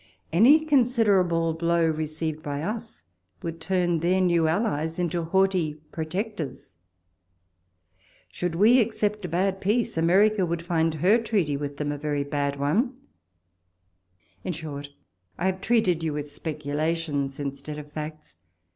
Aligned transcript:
Any 0.33 0.65
considerable 0.65 1.53
blow 1.53 1.85
received 1.87 2.41
by 2.41 2.63
us, 2.63 3.03
would 3.43 3.61
turn 3.61 3.99
their 3.99 4.19
new 4.19 4.47
allies 4.47 4.97
into 4.97 5.23
haughty 5.25 5.75
protectors. 5.91 6.73
Should 8.31 8.55
we 8.55 8.79
accept 8.81 9.23
a 9.25 9.29
bad 9.29 9.61
peace, 9.61 9.97
America 9.99 10.43
would 10.43 10.63
find 10.65 10.95
her 10.95 11.19
treaty 11.21 11.55
with 11.55 11.77
them 11.77 11.91
a 11.91 11.99
very 11.99 12.23
bad 12.23 12.55
one: 12.55 12.97
in 14.43 14.53
short, 14.53 14.89
I 15.37 15.45
have 15.45 15.61
treated 15.61 16.03
you 16.03 16.13
with 16.13 16.27
speculations 16.27 17.39
instead 17.39 17.77
of 17.77 17.91
facts. 17.91 18.37